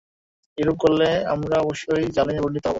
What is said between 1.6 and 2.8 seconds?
অবশ্যই জালিমে পরিণত হব।